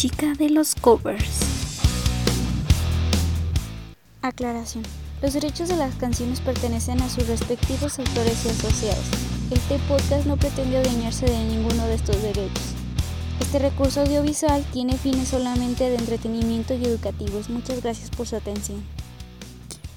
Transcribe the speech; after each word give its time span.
chica 0.00 0.32
de 0.32 0.48
los 0.48 0.74
covers. 0.76 1.40
Aclaración. 4.22 4.82
Los 5.20 5.34
derechos 5.34 5.68
de 5.68 5.76
las 5.76 5.94
canciones 5.96 6.40
pertenecen 6.40 7.02
a 7.02 7.10
sus 7.10 7.28
respectivos 7.28 7.98
autores 7.98 8.46
y 8.46 8.48
asociados. 8.48 9.04
Este 9.50 9.78
podcast 9.90 10.24
no 10.24 10.38
pretende 10.38 10.78
adueñarse 10.78 11.26
de 11.26 11.44
ninguno 11.44 11.86
de 11.86 11.96
estos 11.96 12.22
derechos. 12.22 12.72
Este 13.40 13.58
recurso 13.58 14.00
audiovisual 14.00 14.64
tiene 14.72 14.96
fines 14.96 15.28
solamente 15.28 15.90
de 15.90 15.96
entretenimiento 15.96 16.72
y 16.72 16.82
educativos. 16.86 17.50
Muchas 17.50 17.82
gracias 17.82 18.08
por 18.08 18.26
su 18.26 18.36
atención. 18.36 18.82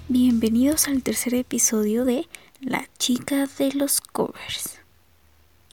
Bienvenidos 0.10 0.90
al 0.90 1.02
tercer 1.02 1.34
episodio 1.34 2.04
de 2.04 2.28
La 2.60 2.90
chica 2.98 3.48
de 3.58 3.72
los 3.72 4.02
covers. 4.02 4.83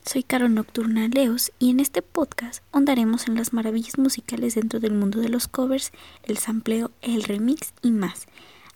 Soy 0.05 0.23
Caro 0.23 0.49
Nocturna 0.49 1.09
Leos 1.09 1.53
y 1.59 1.71
en 1.71 1.79
este 1.79 2.01
podcast 2.01 2.65
ahondaremos 2.73 3.29
en 3.29 3.35
las 3.35 3.53
maravillas 3.53 3.99
musicales 3.99 4.55
dentro 4.55 4.81
del 4.81 4.93
mundo 4.93 5.21
de 5.21 5.29
los 5.29 5.47
covers, 5.47 5.93
el 6.25 6.39
sampleo, 6.39 6.91
el 7.03 7.23
remix 7.23 7.75
y 7.83 7.91
más. 7.91 8.27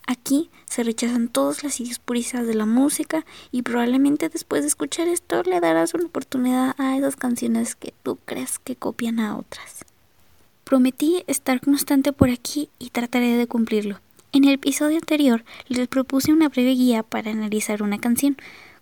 Aquí 0.06 0.50
se 0.66 0.82
rechazan 0.82 1.28
todas 1.28 1.64
las 1.64 1.80
ideas 1.80 1.98
puristas 1.98 2.46
de 2.46 2.54
la 2.54 2.66
música 2.66 3.24
y 3.50 3.62
probablemente 3.62 4.28
después 4.28 4.62
de 4.62 4.68
escuchar 4.68 5.08
esto 5.08 5.42
le 5.42 5.60
darás 5.60 5.94
una 5.94 6.04
oportunidad 6.04 6.74
a 6.78 6.96
esas 6.96 7.16
canciones 7.16 7.74
que 7.74 7.94
tú 8.02 8.18
crees 8.26 8.58
que 8.58 8.76
copian 8.76 9.18
a 9.18 9.36
otras. 9.36 9.84
Prometí 10.64 11.24
estar 11.26 11.60
constante 11.60 12.12
por 12.12 12.28
aquí 12.28 12.68
y 12.78 12.90
trataré 12.90 13.36
de 13.36 13.46
cumplirlo. 13.46 13.98
En 14.32 14.44
el 14.44 14.54
episodio 14.54 14.96
anterior 14.96 15.44
les 15.68 15.88
propuse 15.88 16.32
una 16.32 16.48
breve 16.48 16.72
guía 16.72 17.02
para 17.02 17.30
analizar 17.30 17.82
una 17.82 17.98
canción, 17.98 18.36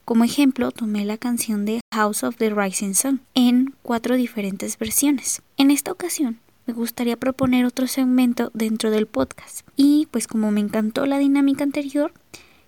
como 0.04 0.24
ejemplo, 0.24 0.70
tomé 0.70 1.04
la 1.04 1.16
canción 1.16 1.64
de 1.64 1.80
House 1.92 2.24
of 2.24 2.36
the 2.36 2.50
Rising 2.50 2.94
Sun 2.94 3.20
en 3.34 3.74
cuatro 3.82 4.16
diferentes 4.16 4.78
versiones. 4.78 5.42
En 5.56 5.70
esta 5.70 5.92
ocasión, 5.92 6.40
me 6.66 6.74
gustaría 6.74 7.16
proponer 7.16 7.64
otro 7.64 7.86
segmento 7.86 8.50
dentro 8.54 8.90
del 8.90 9.06
podcast. 9.06 9.66
Y 9.76 10.08
pues 10.10 10.26
como 10.26 10.50
me 10.50 10.60
encantó 10.60 11.06
la 11.06 11.18
dinámica 11.18 11.64
anterior, 11.64 12.12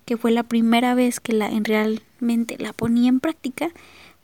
que 0.04 0.16
fue 0.16 0.30
la 0.30 0.42
primera 0.42 0.94
vez 0.94 1.20
que 1.20 1.32
la 1.32 1.48
en 1.48 1.64
realmente 1.64 2.56
la 2.58 2.72
ponía 2.72 3.08
en 3.08 3.20
práctica, 3.20 3.70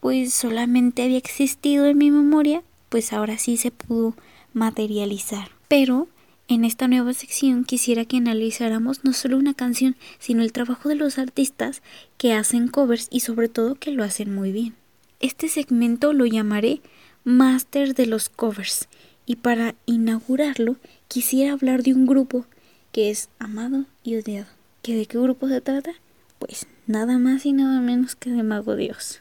pues 0.00 0.32
solamente 0.32 1.02
había 1.02 1.18
existido 1.18 1.86
en 1.86 1.98
mi 1.98 2.10
memoria, 2.10 2.62
pues 2.88 3.12
ahora 3.12 3.38
sí 3.38 3.56
se 3.56 3.70
pudo 3.70 4.14
materializar. 4.52 5.50
Pero 5.68 6.08
en 6.50 6.64
esta 6.64 6.88
nueva 6.88 7.14
sección 7.14 7.64
quisiera 7.64 8.04
que 8.04 8.16
analizáramos 8.16 9.04
no 9.04 9.12
solo 9.12 9.36
una 9.36 9.54
canción, 9.54 9.94
sino 10.18 10.42
el 10.42 10.52
trabajo 10.52 10.88
de 10.88 10.96
los 10.96 11.16
artistas 11.16 11.80
que 12.18 12.34
hacen 12.34 12.66
covers 12.66 13.06
y 13.08 13.20
sobre 13.20 13.48
todo 13.48 13.76
que 13.76 13.92
lo 13.92 14.02
hacen 14.02 14.34
muy 14.34 14.50
bien. 14.50 14.74
Este 15.20 15.48
segmento 15.48 16.12
lo 16.12 16.26
llamaré 16.26 16.80
Master 17.22 17.94
de 17.94 18.06
los 18.06 18.28
Covers 18.28 18.88
y 19.26 19.36
para 19.36 19.76
inaugurarlo 19.86 20.74
quisiera 21.06 21.52
hablar 21.52 21.84
de 21.84 21.94
un 21.94 22.04
grupo 22.04 22.46
que 22.90 23.10
es 23.10 23.28
amado 23.38 23.84
y 24.02 24.16
odiado. 24.16 24.48
¿Que 24.82 24.96
de 24.96 25.06
qué 25.06 25.18
grupo 25.18 25.46
se 25.46 25.60
trata? 25.60 25.92
Pues 26.40 26.66
nada 26.88 27.18
más 27.18 27.46
y 27.46 27.52
nada 27.52 27.80
menos 27.80 28.16
que 28.16 28.30
de 28.30 28.42
Mago 28.42 28.74
Dios. 28.74 29.20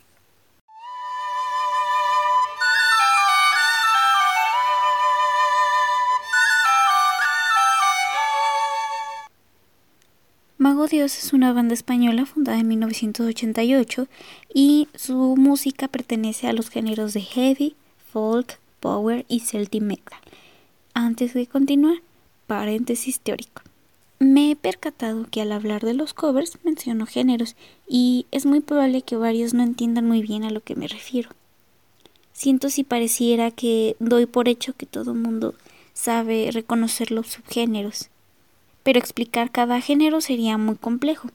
Mago 10.80 10.88
Dios 10.88 11.18
es 11.18 11.34
una 11.34 11.52
banda 11.52 11.74
española 11.74 12.26
fundada 12.26 12.58
en 12.58 12.70
1988 12.70 14.08
y 14.54 14.88
su 14.96 15.36
música 15.36 15.90
pertenece 15.90 16.48
a 16.48 16.54
los 16.54 16.70
géneros 16.70 17.14
de 17.14 17.20
heavy, 17.20 17.76
folk, 18.14 18.62
power 18.80 19.26
y 19.28 19.42
celtic 19.42 19.84
metal. 19.84 20.18
Antes 20.94 21.34
de 21.34 21.48
continuar, 21.48 21.98
paréntesis 22.48 23.20
teórico. 23.20 23.62
Me 24.20 24.52
he 24.52 24.56
percatado 24.56 25.28
que 25.30 25.42
al 25.42 25.52
hablar 25.52 25.82
de 25.82 25.96
los 25.96 26.14
covers 26.14 26.58
menciono 26.64 27.06
géneros 27.06 27.58
y 27.86 28.26
es 28.32 28.46
muy 28.46 28.62
probable 28.62 29.02
que 29.02 29.18
varios 29.18 29.54
no 29.54 29.64
entiendan 29.64 30.08
muy 30.08 30.22
bien 30.22 30.46
a 30.46 30.50
lo 30.50 30.62
que 30.62 30.78
me 30.78 30.88
refiero. 30.88 31.32
Siento 32.32 32.70
si 32.70 32.86
pareciera 32.86 33.52
que 33.52 33.98
doy 34.00 34.28
por 34.28 34.48
hecho 34.48 34.72
que 34.78 34.86
todo 34.86 35.14
mundo 35.14 35.56
sabe 35.92 36.52
reconocer 36.54 37.12
los 37.12 37.28
subgéneros 37.28 38.10
pero 38.84 39.00
explicar 39.00 39.52
cada 39.52 39.82
género 39.82 40.22
sería 40.22 40.58
muy 40.58 40.76
complejo. 40.76 41.30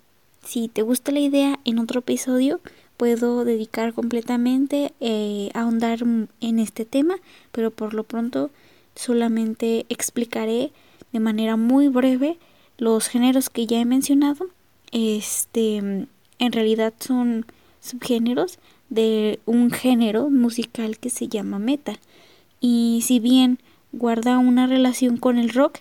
Si 0.45 0.69
te 0.69 0.83
gusta 0.83 1.13
la 1.13 1.21
idea, 1.21 1.59
en 1.65 1.79
otro 1.79 2.01
episodio 2.01 2.61
puedo 2.97 3.45
dedicar 3.45 3.93
completamente 3.93 4.93
eh, 5.01 5.51
a 5.55 5.63
ahondar 5.63 6.01
en 6.41 6.59
este 6.59 6.85
tema, 6.85 7.17
pero 7.51 7.71
por 7.71 7.95
lo 7.95 8.05
pronto 8.05 8.51
solamente 8.95 9.87
explicaré 9.89 10.71
de 11.13 11.21
manera 11.21 11.57
muy 11.57 11.89
breve 11.89 12.39
los 12.79 13.09
géneros 13.09 13.51
que 13.51 13.67
ya 13.67 13.81
he 13.81 13.85
mencionado. 13.85 14.47
Este, 14.93 15.77
en 15.77 16.53
realidad 16.53 16.93
son 17.01 17.47
subgéneros 17.81 18.59
de 18.91 19.41
un 19.47 19.71
género 19.71 20.31
musical 20.31 20.99
que 20.99 21.11
se 21.11 21.29
llama 21.29 21.59
metal. 21.59 21.99
Y 22.61 23.01
si 23.05 23.21
bien 23.21 23.59
guarda 23.93 24.39
una 24.39 24.67
relación 24.67 25.17
con 25.17 25.39
el 25.39 25.51
rock, 25.51 25.79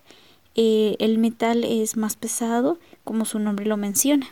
eh, 0.55 0.95
el 0.99 1.17
metal 1.17 1.63
es 1.63 1.97
más 1.97 2.15
pesado, 2.15 2.77
como 3.03 3.25
su 3.25 3.39
nombre 3.39 3.65
lo 3.65 3.77
menciona. 3.77 4.27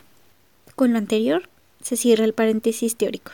Con 0.76 0.92
lo 0.92 0.98
anterior, 0.98 1.48
se 1.82 1.96
cierra 1.96 2.24
el 2.24 2.32
paréntesis 2.32 2.96
teórico. 2.96 3.32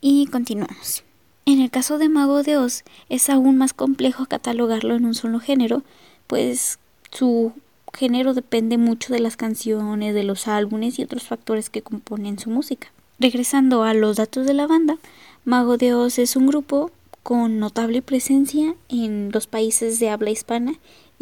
Y 0.00 0.26
continuamos. 0.26 1.04
En 1.44 1.60
el 1.60 1.70
caso 1.70 1.98
de 1.98 2.08
Mago 2.08 2.42
de 2.42 2.56
Oz, 2.56 2.84
es 3.08 3.28
aún 3.28 3.56
más 3.56 3.74
complejo 3.74 4.26
catalogarlo 4.26 4.94
en 4.94 5.04
un 5.04 5.14
solo 5.14 5.40
género, 5.40 5.82
pues 6.26 6.78
su 7.10 7.52
género 7.92 8.32
depende 8.32 8.78
mucho 8.78 9.12
de 9.12 9.20
las 9.20 9.36
canciones, 9.36 10.14
de 10.14 10.22
los 10.22 10.48
álbumes 10.48 10.98
y 10.98 11.02
otros 11.02 11.24
factores 11.24 11.68
que 11.68 11.82
componen 11.82 12.38
su 12.38 12.48
música. 12.48 12.92
Regresando 13.18 13.82
a 13.82 13.92
los 13.92 14.16
datos 14.16 14.46
de 14.46 14.54
la 14.54 14.66
banda, 14.66 14.96
Mago 15.44 15.76
de 15.76 15.94
Oz 15.94 16.18
es 16.18 16.36
un 16.36 16.46
grupo 16.46 16.90
con 17.22 17.58
notable 17.58 18.02
presencia 18.02 18.74
en 18.88 19.30
los 19.32 19.46
países 19.46 19.98
de 19.98 20.10
habla 20.10 20.30
hispana 20.30 20.74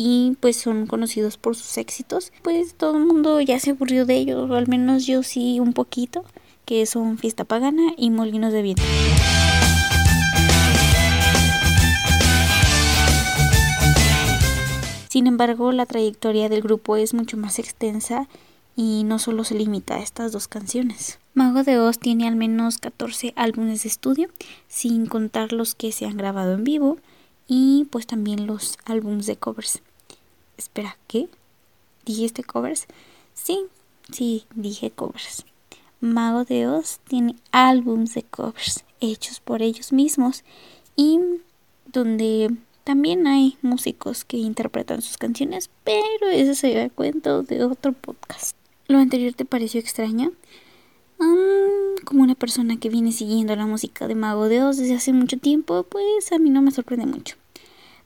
y 0.03 0.35
pues 0.41 0.57
son 0.57 0.87
conocidos 0.87 1.37
por 1.37 1.55
sus 1.55 1.77
éxitos. 1.77 2.33
Pues 2.41 2.73
todo 2.73 2.97
el 2.97 3.05
mundo 3.05 3.39
ya 3.43 3.61
se 3.61 3.73
aburrió 3.73 4.07
de 4.07 4.17
ellos, 4.17 4.51
o 4.51 4.55
al 4.55 4.67
menos 4.67 5.07
yo 5.07 5.23
sí 5.23 5.61
un 5.61 5.75
poquito, 5.75 6.25
que 6.65 6.87
son 6.87 7.19
Fiesta 7.19 7.45
Pagana 7.45 7.93
y 7.99 8.09
Molinos 8.09 8.55
de 8.55 8.63
Viento. 8.63 8.83
Sin 15.11 15.27
embargo, 15.27 15.71
la 15.71 15.85
trayectoria 15.85 16.49
del 16.49 16.63
grupo 16.63 16.97
es 16.97 17.13
mucho 17.13 17.37
más 17.37 17.59
extensa 17.59 18.27
y 18.75 19.05
no 19.05 19.19
solo 19.19 19.45
se 19.45 19.55
limita 19.55 19.97
a 19.97 20.01
estas 20.01 20.33
dos 20.33 20.49
canciones. 20.49 21.19
Mago 21.35 21.63
de 21.63 21.79
Oz 21.79 21.99
tiene 21.99 22.27
al 22.27 22.37
menos 22.37 22.79
14 22.79 23.35
álbumes 23.37 23.83
de 23.83 23.91
estudio, 23.91 24.31
sin 24.67 25.05
contar 25.05 25.53
los 25.53 25.75
que 25.75 25.93
se 25.93 26.07
han 26.07 26.17
grabado 26.17 26.55
en 26.55 26.65
vivo 26.65 26.97
y 27.53 27.85
pues 27.91 28.07
también 28.07 28.47
los 28.47 28.79
álbumes 28.85 29.27
de 29.27 29.35
covers. 29.35 29.83
Espera, 30.57 30.97
¿qué? 31.09 31.29
¿Dijiste 32.07 32.45
covers? 32.45 32.87
Sí, 33.35 33.67
sí, 34.13 34.45
dije 34.55 34.93
covers. 34.93 35.45
Mago 36.01 36.45
de 36.45 36.69
Oz 36.69 37.01
tiene 37.09 37.35
álbums 37.51 38.15
de 38.15 38.23
covers 38.23 38.85
hechos 39.01 39.41
por 39.41 39.63
ellos 39.63 39.93
mismos 39.93 40.45
y 40.95 41.19
donde 41.87 42.55
también 42.85 43.27
hay 43.27 43.59
músicos 43.63 44.25
que 44.25 44.37
interpretan 44.37 45.03
sus 45.03 45.19
canciones, 45.19 45.71
pero 45.83 46.31
eso 46.31 46.55
se 46.55 46.73
da 46.73 46.89
cuenta 46.89 47.43
de 47.43 47.65
otro 47.65 47.93
podcast. 47.95 48.57
¿Lo 48.87 48.99
anterior 48.99 49.33
te 49.33 49.45
pareció 49.45 49.81
extraño? 49.81 50.31
Mm, 51.19 52.05
como 52.05 52.23
una 52.23 52.37
persona 52.37 52.77
que 52.79 52.91
viene 52.91 53.11
siguiendo 53.11 53.57
la 53.57 53.67
música 53.67 54.07
de 54.07 54.15
Mago 54.15 54.49
de 54.49 54.63
Oz 54.63 54.77
desde 54.77 54.95
hace 54.95 55.13
mucho 55.13 55.37
tiempo, 55.37 55.83
pues 55.83 56.31
a 56.31 56.39
mí 56.39 56.49
no 56.49 56.63
me 56.63 56.71
sorprende 56.71 57.07
mucho. 57.07 57.40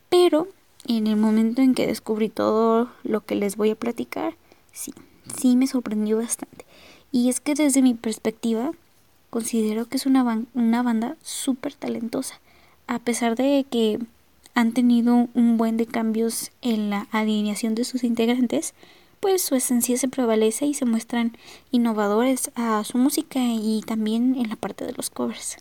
Pero 0.09 0.49
en 0.87 1.07
el 1.07 1.17
momento 1.17 1.63
en 1.63 1.75
que 1.75 1.87
descubrí 1.87 2.29
todo 2.29 2.91
lo 3.03 3.25
que 3.25 3.35
les 3.35 3.57
voy 3.57 3.71
a 3.71 3.77
platicar, 3.77 4.37
sí, 4.73 4.93
sí 5.39 5.57
me 5.57 5.67
sorprendió 5.67 6.19
bastante. 6.19 6.67
Y 7.11 7.29
es 7.29 7.41
que 7.41 7.55
desde 7.55 7.83
mi 7.83 7.95
perspectiva, 7.95 8.73
considero 9.31 9.87
que 9.87 9.97
es 9.97 10.07
una, 10.07 10.45
una 10.55 10.83
banda 10.83 11.17
súper 11.23 11.75
talentosa. 11.75 12.41
A 12.87 12.99
pesar 12.99 13.37
de 13.37 13.65
que 13.71 13.99
han 14.55 14.73
tenido 14.73 15.29
un 15.35 15.57
buen 15.57 15.77
de 15.77 15.87
cambios 15.87 16.53
en 16.63 16.91
la 16.91 17.09
alineación 17.11 17.75
de 17.75 17.85
sus 17.85 18.05
integrantes, 18.05 18.75
pues 19.21 19.43
su 19.43 19.55
esencia 19.55 19.97
se 19.97 20.09
prevalece 20.09 20.67
y 20.67 20.75
se 20.75 20.85
muestran 20.85 21.37
innovadores 21.71 22.51
a 22.57 22.85
su 22.85 22.99
música 22.99 23.41
y 23.41 23.83
también 23.87 24.37
en 24.37 24.51
la 24.51 24.57
parte 24.57 24.85
de 24.85 24.93
los 24.93 25.09
covers. 25.09 25.57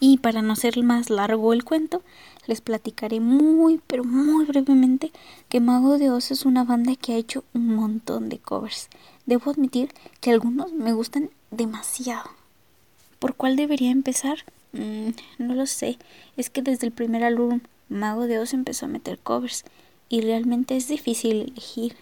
Y 0.00 0.18
para 0.18 0.42
no 0.42 0.56
ser 0.56 0.82
más 0.82 1.08
largo 1.08 1.52
el 1.52 1.64
cuento, 1.64 2.02
les 2.46 2.60
platicaré 2.60 3.20
muy, 3.20 3.80
pero 3.86 4.04
muy 4.04 4.44
brevemente 4.44 5.12
que 5.48 5.60
Mago 5.60 5.98
de 5.98 6.10
Oz 6.10 6.30
es 6.30 6.44
una 6.44 6.64
banda 6.64 6.96
que 6.96 7.12
ha 7.12 7.16
hecho 7.16 7.44
un 7.54 7.74
montón 7.74 8.28
de 8.28 8.38
covers. 8.38 8.88
Debo 9.26 9.50
admitir 9.50 9.90
que 10.20 10.30
algunos 10.30 10.72
me 10.72 10.92
gustan 10.92 11.30
demasiado. 11.50 12.30
¿Por 13.18 13.34
cuál 13.34 13.56
debería 13.56 13.90
empezar? 13.90 14.44
Mm, 14.72 15.10
no 15.38 15.54
lo 15.54 15.66
sé. 15.66 15.98
Es 16.36 16.50
que 16.50 16.60
desde 16.60 16.86
el 16.86 16.92
primer 16.92 17.24
álbum 17.24 17.60
Mago 17.88 18.26
de 18.26 18.38
Oz 18.38 18.52
empezó 18.52 18.86
a 18.86 18.88
meter 18.88 19.18
covers 19.18 19.64
y 20.08 20.20
realmente 20.20 20.76
es 20.76 20.88
difícil 20.88 21.42
elegir. 21.42 21.96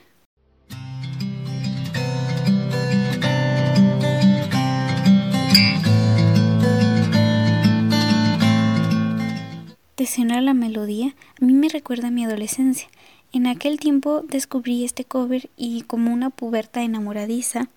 La 10.02 10.52
melodía, 10.52 11.14
a 11.40 11.44
mí 11.44 11.52
me 11.52 11.69
recuerda 11.69 12.08
a 12.08 12.10
mi 12.10 12.25
adolescencia. 12.25 12.88
En 13.32 13.46
aquel 13.46 13.78
tiempo 13.78 14.22
descubrí 14.22 14.84
este 14.84 15.04
cover 15.04 15.49
y 15.56 15.82
como 15.82 16.12
una 16.12 16.31
puberta 16.31 16.82
enamoradiza, 16.82 17.69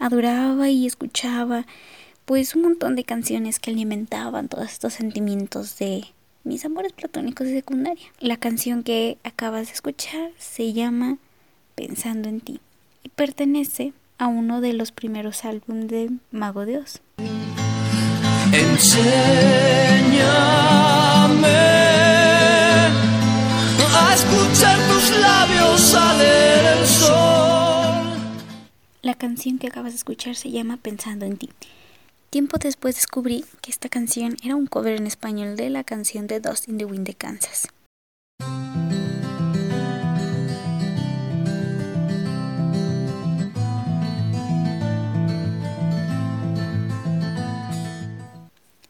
adoraba 0.00 0.70
y 0.70 0.86
escuchaba 0.86 1.66
pues 2.24 2.54
un 2.54 2.62
montón 2.62 2.96
de 2.96 3.04
canciones 3.04 3.60
que 3.60 3.70
alimentaban 3.70 4.48
todos 4.48 4.72
estos 4.72 4.94
sentimientos 4.94 5.78
de 5.78 6.06
mis 6.42 6.64
amores 6.64 6.94
platónicos 6.94 7.48
de 7.48 7.56
secundaria. 7.56 8.06
La 8.18 8.38
canción 8.38 8.82
que 8.82 9.18
acabas 9.22 9.66
de 9.66 9.74
escuchar 9.74 10.30
se 10.38 10.72
llama 10.72 11.18
Pensando 11.74 12.30
en 12.30 12.40
ti 12.40 12.60
y 13.02 13.10
pertenece 13.10 13.92
a 14.16 14.28
uno 14.28 14.62
de 14.62 14.72
los 14.72 14.90
primeros 14.90 15.44
álbumes 15.44 15.88
de 15.88 16.10
Mago 16.30 16.64
Dios. 16.64 17.02
La 29.14 29.18
canción 29.18 29.60
que 29.60 29.68
acabas 29.68 29.92
de 29.92 29.98
escuchar 29.98 30.34
se 30.34 30.50
llama 30.50 30.76
Pensando 30.76 31.24
en 31.24 31.36
ti. 31.36 31.48
Tiempo 32.30 32.58
después 32.58 32.96
descubrí 32.96 33.44
que 33.62 33.70
esta 33.70 33.88
canción 33.88 34.36
era 34.42 34.56
un 34.56 34.66
cover 34.66 34.96
en 34.96 35.06
español 35.06 35.54
de 35.54 35.70
la 35.70 35.84
canción 35.84 36.26
de 36.26 36.40
Dust 36.40 36.68
in 36.68 36.78
the 36.78 36.84
Wind 36.84 37.06
de 37.06 37.14
Kansas. 37.14 37.68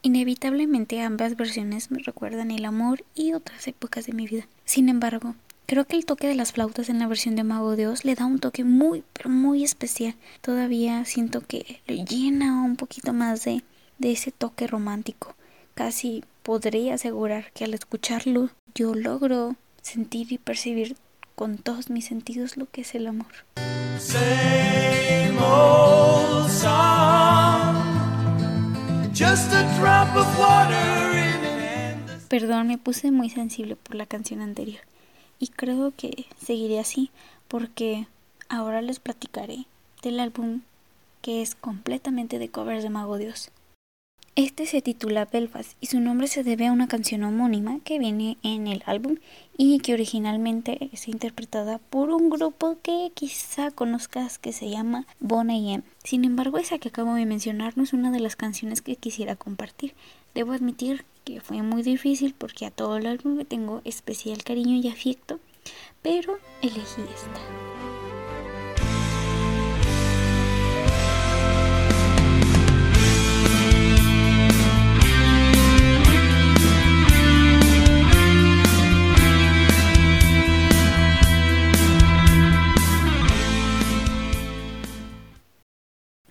Inevitablemente 0.01 1.01
ambas 1.01 1.37
versiones 1.37 1.91
me 1.91 1.99
recuerdan 1.99 2.49
el 2.49 2.65
amor 2.65 3.05
y 3.13 3.33
otras 3.33 3.67
épocas 3.67 4.07
de 4.07 4.13
mi 4.13 4.25
vida. 4.25 4.47
Sin 4.65 4.89
embargo, 4.89 5.35
Creo 5.67 5.85
que 5.85 5.97
el 5.97 6.05
toque 6.05 6.27
de 6.27 6.35
las 6.35 6.51
flautas 6.51 6.89
en 6.89 6.99
la 6.99 7.07
versión 7.07 7.35
de 7.35 7.43
Mago 7.43 7.75
de 7.75 7.87
Oz 7.87 8.05
le 8.05 8.13
da 8.13 8.27
un 8.27 8.37
toque 8.37 8.63
muy, 8.63 9.03
pero 9.13 9.31
muy 9.31 9.63
especial. 9.63 10.13
Todavía 10.41 11.03
siento 11.05 11.41
que 11.41 11.81
le 11.87 12.05
llena 12.05 12.61
un 12.61 12.75
poquito 12.75 13.13
más 13.13 13.45
de, 13.45 13.63
de 13.97 14.11
ese 14.11 14.31
toque 14.31 14.67
romántico. 14.67 15.35
Casi 15.73 16.23
podría 16.43 16.93
asegurar 16.93 17.51
que 17.53 17.63
al 17.63 17.73
escucharlo 17.73 18.51
yo 18.75 18.93
logro 18.93 19.55
sentir 19.81 20.31
y 20.31 20.37
percibir 20.37 20.97
con 21.33 21.57
todos 21.57 21.89
mis 21.89 22.05
sentidos 22.05 22.57
lo 22.57 22.69
que 22.69 22.81
es 22.81 22.93
el 22.93 23.07
amor. 23.07 23.25
Perdón, 32.29 32.67
me 32.67 32.77
puse 32.77 33.09
muy 33.09 33.31
sensible 33.31 33.75
por 33.75 33.95
la 33.95 34.05
canción 34.05 34.41
anterior 34.41 34.81
y 35.39 35.47
creo 35.47 35.93
que 35.95 36.25
seguiré 36.37 36.79
así 36.79 37.11
porque 37.47 38.07
ahora 38.49 38.81
les 38.81 38.99
platicaré 38.99 39.65
del 40.01 40.19
álbum 40.19 40.61
que 41.21 41.41
es 41.41 41.55
completamente 41.55 42.39
de 42.39 42.49
covers 42.49 42.83
de 42.83 42.89
Mago 42.89 43.17
Dios. 43.17 43.51
Este 44.37 44.65
se 44.65 44.81
titula 44.81 45.23
Belfast 45.23 45.77
y 45.79 45.85
su 45.85 46.01
nombre 46.01 46.27
se 46.27 46.43
debe 46.43 46.67
a 46.67 46.73
una 46.73 46.89
canción 46.89 47.23
homónima 47.23 47.79
que 47.85 47.99
viene 47.99 48.37
en 48.43 48.67
el 48.67 48.83
álbum 48.85 49.15
y 49.57 49.79
que 49.79 49.93
originalmente 49.93 50.89
es 50.91 51.07
interpretada 51.07 51.77
por 51.77 52.09
un 52.09 52.29
grupo 52.29 52.77
que 52.83 53.13
quizá 53.13 53.71
conozcas 53.71 54.37
que 54.37 54.51
se 54.51 54.69
llama 54.69 55.07
Bon 55.21 55.49
M. 55.49 55.83
Sin 56.03 56.25
embargo, 56.25 56.57
esa 56.57 56.79
que 56.79 56.89
acabo 56.89 57.13
de 57.13 57.25
mencionar 57.25 57.77
no 57.77 57.83
es 57.83 57.93
una 57.93 58.11
de 58.11 58.19
las 58.19 58.35
canciones 58.35 58.81
que 58.81 58.97
quisiera 58.97 59.37
compartir. 59.37 59.93
Debo 60.33 60.51
admitir 60.51 61.05
que 61.25 61.41
fue 61.41 61.61
muy 61.63 61.81
difícil 61.81 62.35
porque 62.37 62.65
a 62.65 62.71
todo 62.71 62.97
el 62.97 63.07
álbum 63.07 63.37
le 63.37 63.45
tengo 63.45 63.81
especial 63.83 64.43
cariño 64.43 64.77
y 64.77 64.87
afecto, 64.87 65.39
pero 66.01 66.37
elegí 66.61 67.01
esta. 67.01 67.41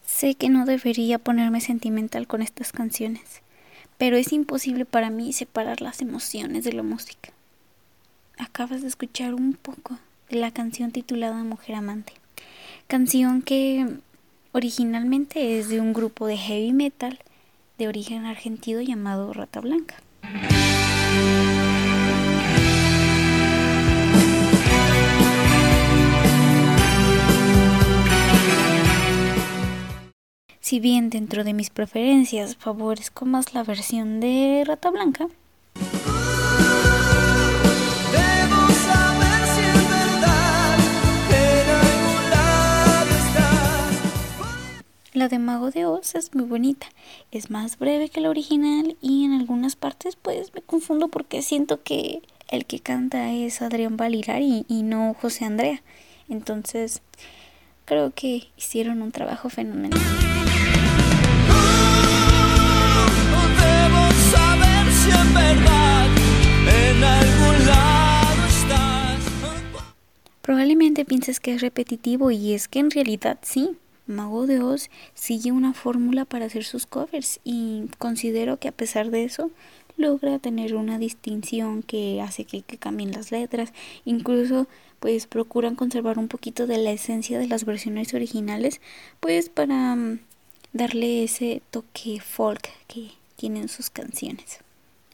Sé 0.07 0.37
que 0.37 0.49
no 0.49 0.65
debería 0.65 1.19
ponerme 1.19 1.61
sentimental 1.61 2.27
con 2.27 2.41
estas 2.41 2.73
canciones, 2.73 3.43
pero 3.99 4.17
es 4.17 4.33
imposible 4.33 4.85
para 4.85 5.11
mí 5.11 5.33
separar 5.33 5.81
las 5.81 6.01
emociones 6.03 6.65
de 6.65 6.73
la 6.73 6.83
música. 6.83 7.31
Acabas 8.39 8.83
de 8.83 8.89
escuchar 8.89 9.35
un 9.35 9.55
poco 9.55 9.99
de 10.29 10.37
la 10.37 10.51
canción 10.51 10.91
titulada 10.91 11.45
Mujer 11.45 11.77
Amante, 11.77 12.13
canción 12.89 13.43
que 13.43 13.87
originalmente 14.53 15.59
es 15.59 15.69
de 15.69 15.81
un 15.81 15.93
grupo 15.93 16.27
de 16.27 16.37
heavy 16.37 16.73
metal 16.73 17.19
de 17.79 17.89
origen 17.89 18.25
argentino 18.25 18.81
llamado 18.81 19.33
Rata 19.33 19.61
Blanca. 19.61 19.97
Si 30.65 30.81
bien 30.81 31.11
dentro 31.11 31.45
de 31.45 31.53
mis 31.53 31.69
preferencias 31.69 32.57
favorezco 32.57 33.27
más 33.27 33.53
la 33.53 33.63
versión 33.65 34.19
de 34.19 34.65
Rata 34.67 34.91
Blanca, 34.91 35.29
La 45.13 45.29
de 45.29 45.39
Mago 45.39 45.71
de 45.71 45.85
Oz 45.85 46.15
es 46.15 46.35
muy 46.35 46.47
bonita, 46.47 46.87
es 47.31 47.51
más 47.51 47.79
breve 47.79 48.09
que 48.09 48.23
la 48.23 48.31
original 48.31 48.97
y 49.03 49.27
en 49.27 49.33
algunas 49.33 49.77
partes 49.77 50.17
pues 50.17 50.55
me 50.55 50.63
confundo 50.63 51.09
porque 51.09 51.43
siento 51.43 51.83
que 51.83 52.23
el 52.49 52.65
que 52.65 52.81
canta 52.81 53.31
es 53.33 53.61
Adrián 53.61 53.99
Valirari 53.99 54.65
y 54.67 54.83
no 54.83 55.13
José 55.13 55.45
Andrea. 55.45 55.83
Entonces 56.31 57.03
creo 57.85 58.13
que 58.13 58.49
hicieron 58.57 59.03
un 59.03 59.13
trabajo 59.13 59.51
fenomenal. 59.51 60.01
Probablemente 70.45 71.07
pienses 71.07 71.41
que 71.41 71.55
es 71.55 71.63
repetitivo 71.63 72.31
y 72.31 72.53
es 72.53 72.69
que 72.69 72.79
en 72.79 72.91
realidad 72.91 73.39
sí. 73.43 73.77
Mago 74.07 74.47
de 74.47 74.61
Oz 74.61 74.91
sigue 75.15 75.51
una 75.53 75.73
fórmula 75.73 76.27
para 76.27 76.45
hacer 76.45 76.65
sus 76.65 76.85
covers 76.85 77.41
y 77.43 77.85
considero 77.97 78.59
que 78.59 78.69
a 78.69 78.73
pesar 78.73 79.11
de 79.11 79.25
eso 79.25 79.51
logra 79.97 80.39
tener 80.39 80.75
una 80.75 80.99
distinción 80.99 81.83
que 81.83 82.21
hace 82.21 82.45
que, 82.45 82.61
que 82.61 82.77
cambien 82.77 83.13
las 83.13 83.33
letras, 83.33 83.73
incluso 84.05 84.67
pues 85.01 85.27
procuran 85.27 85.77
conservar 85.77 86.19
un 86.19 86.29
poquito 86.29 86.67
de 86.67 86.79
la 86.79 86.93
esencia 86.93 87.39
de 87.39 87.47
las 87.47 87.65
versiones 87.65 88.13
originales, 88.13 88.83
pues 89.21 89.49
para 89.49 89.97
mm, 89.97 90.19
darle 90.75 91.25
ese 91.25 91.63
toque 91.71 92.21
folk 92.21 92.69
que 92.87 93.11
tienen 93.37 93.69
sus 93.69 93.89
canciones. 93.91 94.64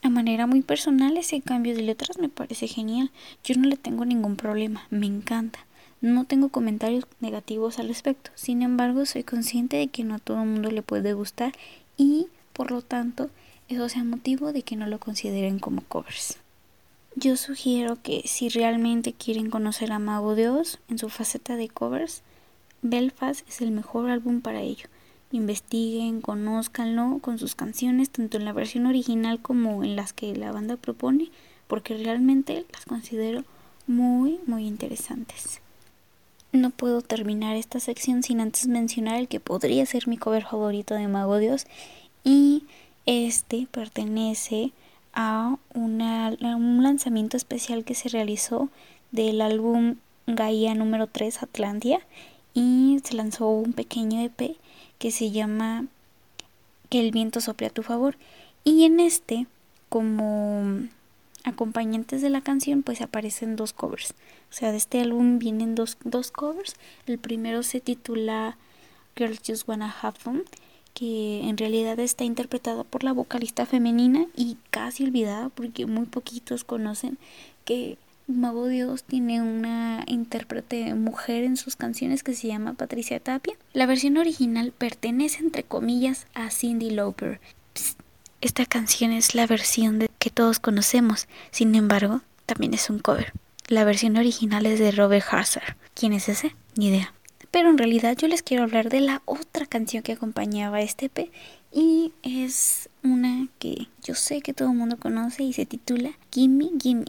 A 0.03 0.09
manera 0.09 0.47
muy 0.47 0.63
personal, 0.63 1.19
ese 1.19 1.43
cambio 1.43 1.75
de 1.75 1.83
letras 1.83 2.19
me 2.19 2.31
parece 2.31 2.67
genial. 2.67 3.11
Yo 3.45 3.55
no 3.57 3.69
le 3.69 3.77
tengo 3.77 4.07
ningún 4.07 4.37
problema, 4.37 4.87
me 4.89 5.07
encanta. 5.07 5.59
No 6.01 6.25
tengo 6.25 6.49
comentarios 6.49 7.05
negativos 7.21 7.79
al 7.79 7.89
respecto. 7.89 8.31
Sin 8.35 8.63
embargo, 8.63 9.05
soy 9.05 9.25
consciente 9.25 9.77
de 9.77 9.89
que 9.89 10.03
no 10.03 10.15
a 10.15 10.19
todo 10.19 10.41
el 10.41 10.49
mundo 10.49 10.71
le 10.71 10.81
puede 10.81 11.13
gustar 11.13 11.53
y, 11.99 12.29
por 12.55 12.71
lo 12.71 12.81
tanto, 12.81 13.29
eso 13.69 13.91
sea 13.91 14.03
motivo 14.03 14.55
de 14.55 14.63
que 14.63 14.75
no 14.75 14.87
lo 14.87 14.99
consideren 14.99 15.59
como 15.59 15.83
covers. 15.83 16.39
Yo 17.15 17.37
sugiero 17.37 17.99
que 18.03 18.23
si 18.25 18.49
realmente 18.49 19.13
quieren 19.13 19.51
conocer 19.51 19.93
a 19.93 19.99
Mago 19.99 20.35
de 20.35 20.49
Oz 20.49 20.79
en 20.89 20.97
su 20.97 21.11
faceta 21.11 21.57
de 21.57 21.69
covers, 21.69 22.23
Belfast 22.81 23.47
es 23.47 23.61
el 23.61 23.71
mejor 23.71 24.09
álbum 24.09 24.41
para 24.41 24.63
ello 24.63 24.89
investiguen, 25.33 26.21
conózcanlo 26.21 27.19
con 27.21 27.39
sus 27.39 27.55
canciones, 27.55 28.11
tanto 28.11 28.37
en 28.37 28.45
la 28.45 28.53
versión 28.53 28.87
original 28.87 29.41
como 29.41 29.85
en 29.85 29.97
las 29.97 30.13
que 30.13 30.35
la 30.35 30.53
banda 30.53 30.77
propone, 30.77 31.31
porque 31.69 31.97
realmente 31.97 32.67
las 32.73 32.85
considero 32.85 33.45
muy, 33.87 34.41
muy 34.47 34.67
interesantes. 34.67 35.61
No 36.53 36.71
puedo 36.71 37.01
terminar 37.01 37.57
esta 37.57 37.79
sección 37.79 38.23
sin 38.23 38.41
antes 38.41 38.67
mencionar 38.67 39.17
el 39.17 39.29
que 39.29 39.39
podría 39.39 39.87
ser 39.87 40.09
mi 40.09 40.17
cover 40.17 40.45
favorito 40.45 40.95
de 40.95 41.07
Mago 41.07 41.39
Dios 41.39 41.67
y 42.25 42.65
este 43.07 43.69
pertenece 43.71 44.73
a 45.13 45.57
un 45.75 46.83
lanzamiento 46.83 47.37
especial 47.37 47.85
que 47.85 47.95
se 47.95 48.09
realizó 48.09 48.69
del 49.13 49.41
álbum 49.41 49.97
Gaia 50.27 50.75
número 50.75 51.07
3 51.07 51.43
Atlantia 51.43 52.01
y 52.55 53.01
se 53.05 53.15
lanzó 53.15 53.49
un 53.49 53.73
pequeño 53.73 54.21
EP 54.21 54.57
que 54.99 55.11
se 55.11 55.31
llama 55.31 55.87
Que 56.89 57.01
el 57.01 57.11
viento 57.11 57.41
sople 57.41 57.69
a 57.69 57.71
tu 57.71 57.83
favor. 57.83 58.17
Y 58.65 58.85
en 58.85 59.01
este 59.01 59.47
como 59.89 60.89
acompañantes 61.45 62.23
de 62.23 62.31
la 62.31 62.43
canción 62.43 62.83
pues 62.83 63.01
aparecen 63.01 63.57
dos 63.57 63.73
covers. 63.73 64.15
O 64.51 64.53
sea 64.53 64.73
de 64.73 64.79
este 64.79 65.01
álbum 65.01 65.39
vienen 65.39 65.75
dos, 65.75 65.97
dos 66.05 66.31
covers. 66.31 66.77
El 67.07 67.19
primero 67.19 67.63
se 67.63 67.81
titula 67.81 68.57
Girls 69.17 69.41
Just 69.47 69.69
Wanna 69.69 69.95
Have 70.03 70.19
Fun 70.19 70.45
que 70.95 71.41
en 71.49 71.57
realidad 71.57 71.99
está 72.01 72.25
interpretada 72.25 72.85
por 72.85 73.05
la 73.05 73.13
vocalista 73.13 73.65
femenina 73.65 74.27
y 74.37 74.57
casi 74.71 75.05
olvidada 75.05 75.49
porque 75.51 75.87
muy 75.87 76.07
poquitos 76.07 76.65
conocen 76.65 77.17
que 77.65 77.97
Mago 78.31 78.69
Dios 78.69 79.05
tiene 79.05 79.43
una 79.43 80.05
intérprete 80.07 80.95
mujer 80.95 81.45
en 81.45 81.57
sus 81.57 81.77
canciones 81.77 82.23
que 82.23 82.35
se 82.35 82.49
llama 82.49 82.75
Patricia 82.75 83.21
Tapia. 83.21 83.55
La 83.73 83.87
versión 83.87 84.17
original 84.17 84.73
pertenece 84.77 85.43
entre 85.43 85.65
comillas 85.65 86.27
a 86.35 86.51
Cindy 86.51 86.91
Lauper. 86.91 87.41
esta 88.41 88.65
canción 88.67 89.13
es 89.13 89.35
la 89.35 89.47
versión 89.47 90.07
que 90.19 90.31
todos 90.31 90.61
conocemos, 90.61 91.29
sin 91.51 91.75
embargo, 91.75 92.23
también 92.47 92.75
es 92.75 92.89
un 92.89 92.99
cover. 92.99 93.33
La 93.69 93.85
versión 93.85 94.17
original 94.17 94.67
es 94.67 94.79
de 94.79 94.91
Robert 94.91 95.27
Hazard. 95.31 95.77
¿Quién 95.95 96.13
es 96.13 96.29
ese? 96.29 96.55
Ni 96.77 96.89
idea. 96.89 97.13
Pero 97.51 97.69
en 97.69 97.79
realidad 97.79 98.17
yo 98.17 98.29
les 98.29 98.43
quiero 98.43 98.63
hablar 98.63 98.91
de 98.91 99.01
la 99.01 99.23
otra 99.25 99.67
canción 99.67 100.03
que 100.03 100.13
acompañaba 100.13 100.79
a 100.79 100.83
este 100.83 101.07
EP 101.07 101.31
y 101.73 102.13
es 102.23 102.89
una 103.03 103.49
que 103.59 103.89
yo 104.03 104.15
sé 104.15 104.41
que 104.41 104.53
todo 104.53 104.71
el 104.71 104.77
mundo 104.77 104.97
conoce 104.99 105.43
y 105.43 105.53
se 105.53 105.67
titula 105.67 106.13
Gimme 106.33 106.71
Gimme. 106.81 107.05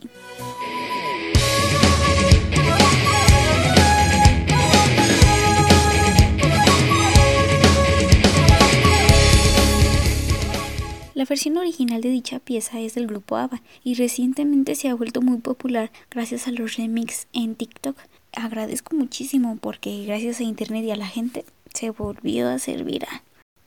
La 11.21 11.25
versión 11.25 11.55
original 11.57 12.01
de 12.01 12.09
dicha 12.09 12.39
pieza 12.39 12.79
es 12.79 12.95
del 12.95 13.05
grupo 13.05 13.37
ABBA 13.37 13.61
y 13.83 13.93
recientemente 13.93 14.73
se 14.73 14.89
ha 14.89 14.95
vuelto 14.95 15.21
muy 15.21 15.37
popular 15.37 15.91
gracias 16.09 16.47
a 16.47 16.51
los 16.51 16.77
remix 16.77 17.27
en 17.31 17.53
TikTok. 17.53 17.95
Agradezco 18.33 18.95
muchísimo 18.95 19.55
porque 19.61 20.03
gracias 20.03 20.39
a 20.39 20.43
internet 20.43 20.83
y 20.83 20.89
a 20.89 20.95
la 20.95 21.05
gente 21.05 21.45
se 21.75 21.91
volvió 21.91 22.49
a 22.49 22.57
servir. 22.57 23.05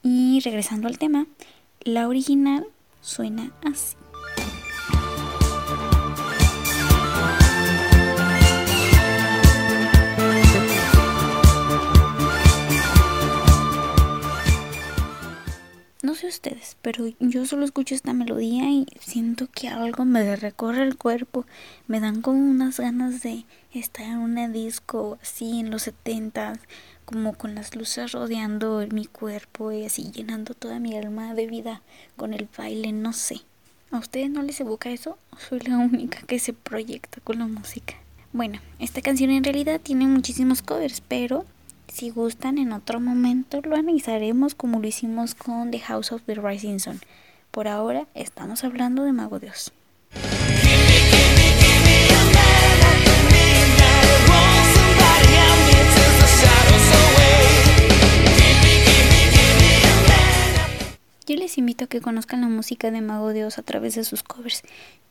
Y 0.03 0.41
regresando 0.41 0.89
al 0.89 0.97
tema, 0.97 1.27
la 1.79 2.09
original 2.09 2.67
suena 2.99 3.53
así. 3.63 3.95
Pero 16.81 17.07
yo 17.19 17.45
solo 17.45 17.65
escucho 17.65 17.95
esta 17.95 18.13
melodía 18.13 18.69
y 18.69 18.85
siento 18.99 19.47
que 19.51 19.67
algo 19.67 20.05
me 20.05 20.35
recorre 20.35 20.83
el 20.83 20.97
cuerpo. 20.97 21.45
Me 21.87 21.99
dan 21.99 22.21
como 22.21 22.39
unas 22.39 22.79
ganas 22.79 23.21
de 23.21 23.45
estar 23.73 24.05
en 24.05 24.17
una 24.17 24.47
disco 24.49 25.17
así 25.21 25.59
en 25.59 25.71
los 25.71 25.83
70 25.83 26.59
como 27.05 27.33
con 27.33 27.55
las 27.55 27.75
luces 27.75 28.11
rodeando 28.11 28.85
mi 28.91 29.05
cuerpo 29.05 29.71
y 29.71 29.85
así 29.85 30.11
llenando 30.11 30.53
toda 30.53 30.79
mi 30.79 30.97
alma 30.97 31.33
de 31.33 31.47
vida 31.47 31.81
con 32.15 32.33
el 32.33 32.47
baile, 32.57 32.91
no 32.91 33.13
sé. 33.13 33.41
¿A 33.91 33.99
ustedes 33.99 34.29
no 34.29 34.41
les 34.41 34.59
evoca 34.59 34.89
eso? 34.89 35.17
¿O 35.31 35.37
soy 35.37 35.59
la 35.59 35.77
única 35.77 36.21
que 36.23 36.39
se 36.39 36.53
proyecta 36.53 37.21
con 37.21 37.39
la 37.39 37.47
música? 37.47 37.95
Bueno, 38.33 38.59
esta 38.79 39.01
canción 39.01 39.29
en 39.29 39.43
realidad 39.43 39.79
tiene 39.81 40.07
muchísimos 40.07 40.61
covers, 40.61 41.01
pero 41.07 41.45
si 41.87 42.09
gustan, 42.09 42.57
en 42.57 42.73
otro 42.73 42.99
momento 42.99 43.61
lo 43.61 43.75
analizaremos 43.75 44.55
como 44.55 44.79
lo 44.79 44.87
hicimos 44.87 45.35
con 45.35 45.71
The 45.71 45.79
House 45.79 46.11
of 46.11 46.23
the 46.25 46.35
Rising 46.35 46.79
Sun. 46.79 46.99
Por 47.51 47.67
ahora 47.67 48.07
estamos 48.13 48.63
hablando 48.63 49.03
de 49.03 49.13
Mago 49.13 49.39
Dios. 49.39 49.71
Yo 61.27 61.35
les 61.35 61.57
invito 61.57 61.85
a 61.85 61.87
que 61.87 62.01
conozcan 62.01 62.41
la 62.41 62.47
música 62.47 62.91
de 62.91 63.01
Mago 63.01 63.33
Dios 63.33 63.57
a 63.57 63.63
través 63.63 63.95
de 63.95 64.03
sus 64.03 64.21
covers. 64.21 64.61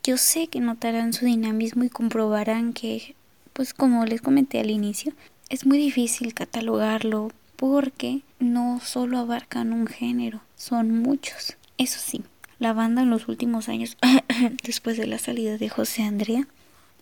Yo 0.04 0.16
sé 0.16 0.47
que 0.47 0.61
notarán 0.61 1.12
su 1.12 1.25
dinamismo 1.25 1.83
y 1.83 1.88
comprobarán 1.88 2.73
que, 2.73 3.16
pues 3.52 3.75
como 3.75 4.04
les 4.04 4.21
comenté 4.21 4.61
al 4.61 4.71
inicio, 4.71 5.12
es 5.48 5.66
muy 5.66 5.78
difícil 5.78 6.34
catalogarlo 6.34 7.30
porque 7.56 8.22
no 8.38 8.80
solo 8.80 9.18
abarcan 9.18 9.72
un 9.72 9.86
género, 9.86 10.40
son 10.56 10.90
muchos. 11.02 11.56
Eso 11.78 11.98
sí, 12.00 12.22
la 12.58 12.72
banda 12.72 13.02
en 13.02 13.10
los 13.10 13.28
últimos 13.28 13.68
años, 13.68 13.96
después 14.62 14.96
de 14.96 15.06
la 15.06 15.18
salida 15.18 15.58
de 15.58 15.68
José 15.68 16.02
Andrea, 16.02 16.46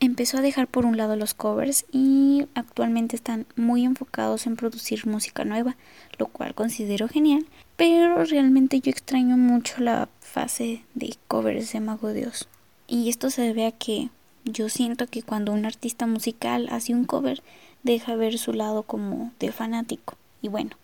empezó 0.00 0.38
a 0.38 0.42
dejar 0.42 0.66
por 0.66 0.84
un 0.84 0.96
lado 0.96 1.14
los 1.16 1.34
covers 1.34 1.84
y 1.92 2.46
actualmente 2.54 3.16
están 3.16 3.46
muy 3.56 3.84
enfocados 3.84 4.46
en 4.46 4.56
producir 4.56 5.06
música 5.06 5.44
nueva, 5.44 5.76
lo 6.18 6.26
cual 6.26 6.54
considero 6.54 7.08
genial, 7.08 7.46
pero 7.76 8.24
realmente 8.24 8.80
yo 8.80 8.90
extraño 8.90 9.36
mucho 9.36 9.80
la 9.80 10.08
fase 10.20 10.82
de 10.94 11.14
covers 11.28 11.72
de 11.72 11.80
Mago 11.80 12.12
Dios. 12.12 12.48
Y 12.88 13.08
esto 13.08 13.30
se 13.30 13.42
debe 13.42 13.66
a 13.66 13.72
que 13.72 14.10
yo 14.44 14.68
siento 14.68 15.06
que 15.06 15.22
cuando 15.22 15.52
un 15.52 15.64
artista 15.64 16.06
musical 16.06 16.68
hace 16.70 16.94
un 16.94 17.04
cover, 17.04 17.42
deja 17.82 18.16
ver 18.16 18.38
su 18.38 18.52
lado 18.52 18.82
como 18.82 19.32
de 19.38 19.52
fanático. 19.52 20.16
Y 20.40 20.48
bueno, 20.48 20.76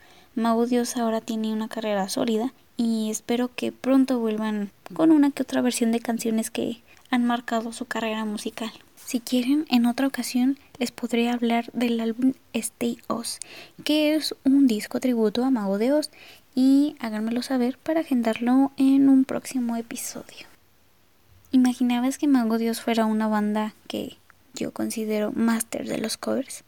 Dios 0.69 0.97
ahora 0.97 1.21
tiene 1.21 1.53
una 1.53 1.69
carrera 1.69 2.09
sólida 2.09 2.53
y 2.77 3.11
espero 3.11 3.51
que 3.55 3.73
pronto 3.73 4.21
vuelvan 4.21 4.71
con 4.95 5.11
una 5.11 5.31
que 5.33 5.43
otra 5.43 5.61
versión 5.63 5.91
de 5.91 6.01
canciones 6.01 6.51
que 6.51 6.81
han 7.11 7.25
marcado 7.25 7.73
su 7.73 7.87
carrera 7.87 8.25
musical. 8.25 8.71
Si 8.97 9.21
quieren, 9.21 9.67
en 9.69 9.87
otra 9.87 10.07
ocasión 10.07 10.59
les 10.79 10.93
podré 10.93 11.31
hablar 11.31 11.71
del 11.73 11.99
álbum 11.99 12.35
Stay 12.53 12.99
Oz, 13.09 13.41
que 13.85 14.15
es 14.15 14.35
un 14.45 14.67
disco 14.67 15.01
tributo 15.01 15.45
a 15.45 15.51
Mago 15.51 15.79
de 15.79 15.93
Oz, 15.93 16.11
y 16.55 16.95
háganmelo 17.01 17.43
saber 17.43 17.79
para 17.79 18.01
agendarlo 18.01 18.73
en 18.77 19.09
un 19.09 19.25
próximo 19.25 19.77
episodio. 19.77 20.47
¿Imaginabas 21.51 22.19
que 22.19 22.27
Mago 22.27 22.59
Dios 22.59 22.83
fuera 22.83 23.07
una 23.07 23.27
banda 23.27 23.75
que 23.87 24.19
yo 24.53 24.71
considero 24.71 25.33
máster 25.33 25.89
de 25.89 25.97
los 25.97 26.19
covers? 26.19 26.63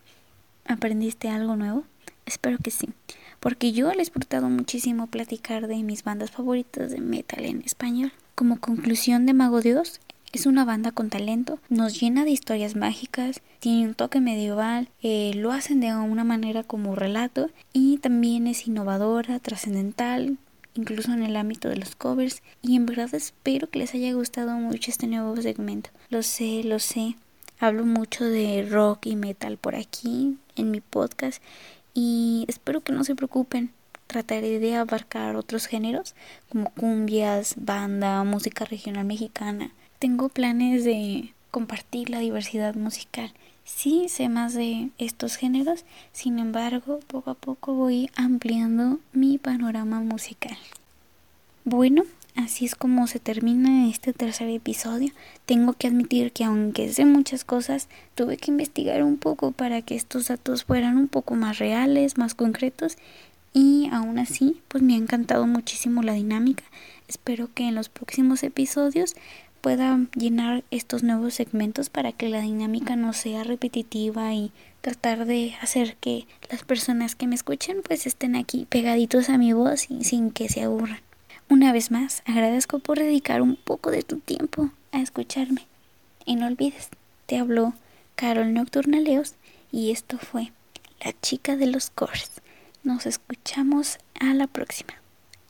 ¿Aprendiste 0.65 1.29
algo 1.29 1.55
nuevo? 1.55 1.85
Espero 2.25 2.57
que 2.57 2.71
sí, 2.71 2.89
porque 3.41 3.73
yo 3.73 3.91
he 3.91 3.97
disfrutado 3.99 4.49
muchísimo 4.49 5.07
platicar 5.07 5.67
de 5.67 5.83
mis 5.83 6.03
bandas 6.03 6.31
favoritas 6.31 6.91
de 6.91 7.01
metal 7.03 7.45
en 7.45 7.61
español. 7.61 8.13
Como 8.35 8.59
conclusión 8.59 9.27
de 9.27 9.35
Mago 9.35 9.61
Dios, 9.61 10.01
es 10.33 10.47
una 10.47 10.65
banda 10.65 10.93
con 10.93 11.11
talento, 11.11 11.59
nos 11.69 12.01
llena 12.01 12.25
de 12.25 12.31
historias 12.31 12.75
mágicas, 12.75 13.43
tiene 13.59 13.87
un 13.87 13.95
toque 13.95 14.21
medieval, 14.21 14.89
eh, 15.03 15.33
lo 15.35 15.53
hacen 15.53 15.81
de 15.81 15.95
una 15.95 16.25
manera 16.25 16.63
como 16.63 16.95
relato 16.95 17.51
y 17.75 17.99
también 17.99 18.47
es 18.47 18.67
innovadora, 18.67 19.41
trascendental, 19.41 20.39
incluso 20.75 21.13
en 21.13 21.23
el 21.23 21.37
ámbito 21.37 21.69
de 21.69 21.77
los 21.77 21.97
covers 21.97 22.43
y 22.63 22.77
en 22.77 22.87
verdad 22.87 23.15
espero 23.15 23.69
que 23.71 23.79
les 23.79 23.95
haya 23.95 24.13
gustado 24.13 24.53
mucho 24.53 24.91
este 24.91 25.07
nuevo 25.07 25.37
segmento. 25.37 25.91
Lo 26.09 26.23
sé, 26.23 26.63
lo 26.65 26.79
sé, 26.79 27.17
Hablo 27.63 27.85
mucho 27.85 28.25
de 28.25 28.67
rock 28.67 29.05
y 29.05 29.17
metal 29.17 29.59
por 29.59 29.75
aquí 29.75 30.39
en 30.57 30.71
mi 30.71 30.81
podcast 30.81 31.43
y 31.93 32.47
espero 32.49 32.81
que 32.81 32.95
no 32.95 33.05
se 33.05 33.15
preocupen. 33.15 33.71
Trataré 34.07 34.59
de 34.61 34.77
abarcar 34.77 35.37
otros 35.37 35.67
géneros 35.67 36.15
como 36.49 36.71
cumbias, 36.71 37.57
banda, 37.59 38.25
música 38.25 38.65
regional 38.65 39.05
mexicana. 39.05 39.73
Tengo 39.99 40.31
planes 40.31 40.85
de 40.85 41.35
compartir 41.51 42.09
la 42.09 42.21
diversidad 42.21 42.77
musical. 42.77 43.31
Sí 43.77 44.09
sé 44.11 44.29
más 44.29 44.53
de 44.53 44.91
estos 44.99 45.37
géneros, 45.37 45.85
sin 46.13 46.39
embargo, 46.39 47.01
poco 47.07 47.31
a 47.31 47.35
poco 47.35 47.73
voy 47.73 48.11
ampliando 48.15 48.99
mi 49.13 49.39
panorama 49.39 50.01
musical. 50.01 50.59
Bueno, 51.65 52.03
Así 52.37 52.65
es 52.65 52.77
como 52.77 53.09
se 53.09 53.19
termina 53.19 53.89
este 53.89 54.13
tercer 54.13 54.49
episodio. 54.49 55.13
Tengo 55.47 55.73
que 55.73 55.89
admitir 55.89 56.31
que 56.31 56.45
aunque 56.45 56.93
sé 56.93 57.05
muchas 57.05 57.45
cosas, 57.45 57.89
tuve 58.15 58.37
que 58.37 58.53
investigar 58.53 59.03
un 59.03 59.17
poco 59.17 59.51
para 59.51 59.83
que 59.83 59.97
estos 59.97 60.29
datos 60.29 60.65
fueran 60.65 60.97
un 60.97 61.09
poco 61.09 61.35
más 61.35 61.59
reales, 61.59 62.19
más 62.19 62.35
concretos 62.35 62.97
y 63.53 63.89
aún 63.93 64.21
así, 64.21 64.61
pues 64.69 64.83
me 64.83 64.95
ha 64.95 64.97
encantado 64.97 65.47
muchísimo 65.47 66.03
la 66.03 66.13
dinámica. 66.13 66.63
Espero 67.09 67.51
que 67.53 67.67
en 67.67 67.75
los 67.75 67.89
próximos 67.89 68.45
episodios 68.45 69.17
pueda 69.61 69.99
llenar 70.15 70.65
estos 70.71 71.03
nuevos 71.03 71.35
segmentos 71.35 71.91
para 71.91 72.13
que 72.13 72.29
la 72.29 72.41
dinámica 72.41 72.97
no 72.97 73.13
sea 73.13 73.45
repetitiva 73.45 74.33
y 74.35 74.53
tratar 74.81 75.27
de 75.27 75.55
hacer 75.61 75.97
que 75.97 76.27
las 76.51 76.63
personas 76.65 77.15
que 77.15 77.27
me 77.27 77.35
escuchen 77.35 77.83
pues 77.83 78.07
estén 78.07 78.37
aquí 78.37 78.67
pegaditos 78.69 79.29
a 79.29 79.39
mi 79.39 79.53
voz 79.53 79.91
y 79.91 80.05
sin 80.05 80.31
que 80.31 80.49
se 80.49 80.63
aburran. 80.63 81.01
Una 81.49 81.73
vez 81.73 81.91
más, 81.91 82.23
agradezco 82.27 82.79
por 82.79 82.99
dedicar 82.99 83.43
un 83.43 83.57
poco 83.57 83.91
de 83.91 84.03
tu 84.03 84.19
tiempo 84.19 84.71
a 84.93 85.01
escucharme. 85.01 85.67
Y 86.25 86.37
no 86.37 86.47
olvides, 86.47 86.89
te 87.27 87.39
habló 87.39 87.75
Carol 88.15 88.55
Nocturnaleos 88.55 89.35
y 89.73 89.91
esto 89.91 90.19
fue 90.19 90.53
La 91.05 91.13
chica 91.21 91.57
de 91.57 91.67
los 91.67 91.91
cores. 91.91 92.41
Nos 92.83 93.07
escuchamos 93.07 93.99
a 94.21 94.33
la 94.33 94.47
próxima. 94.47 94.95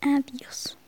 Adiós. 0.01 0.80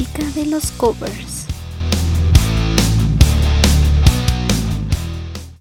Chica 0.00 0.24
de 0.30 0.46
los 0.46 0.72
covers. 0.72 1.49